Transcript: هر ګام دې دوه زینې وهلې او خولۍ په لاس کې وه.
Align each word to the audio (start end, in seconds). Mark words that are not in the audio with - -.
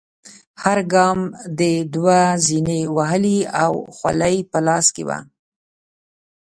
هر 0.63 0.79
ګام 0.93 1.19
دې 1.59 1.73
دوه 1.93 2.19
زینې 2.45 2.81
وهلې 2.95 3.39
او 3.63 3.73
خولۍ 3.95 4.35
په 4.51 4.59
لاس 4.67 4.87
کې 4.95 5.03
وه. 5.07 5.19